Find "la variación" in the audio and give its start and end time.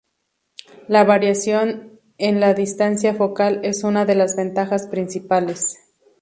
0.87-1.99